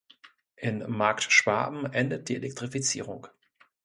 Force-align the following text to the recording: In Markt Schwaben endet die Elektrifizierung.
In 0.55 0.79
Markt 0.89 1.31
Schwaben 1.31 1.85
endet 1.93 2.27
die 2.27 2.35
Elektrifizierung. 2.35 3.27